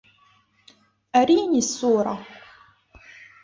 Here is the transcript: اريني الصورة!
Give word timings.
اريني 1.15 1.57
الصورة! 1.57 2.25